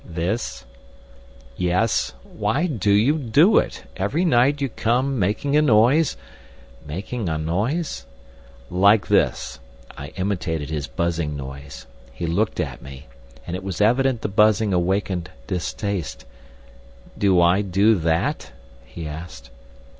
"This?" 0.03 0.65
"Yes. 1.57 2.13
Why 2.23 2.65
do 2.65 2.89
you 2.91 3.19
do 3.19 3.59
it? 3.59 3.83
Every 3.95 4.25
night 4.25 4.59
you 4.59 4.67
come 4.67 5.19
making 5.19 5.55
a 5.55 5.61
noise—" 5.61 6.17
"Making 6.83 7.29
a 7.29 7.37
noise?" 7.37 8.07
"Like 8.71 9.05
this." 9.09 9.59
I 9.95 10.07
imitated 10.15 10.71
his 10.71 10.87
buzzing 10.87 11.37
noise. 11.37 11.85
He 12.11 12.25
looked 12.25 12.59
at 12.59 12.81
me, 12.81 13.09
and 13.45 13.55
it 13.55 13.63
was 13.63 13.79
evident 13.79 14.21
the 14.21 14.27
buzzing 14.27 14.73
awakened 14.73 15.29
distaste. 15.45 16.25
"Do 17.15 17.39
I 17.39 17.61
do 17.61 17.93
that?" 17.93 18.53
he 18.83 19.07
asked. 19.07 19.51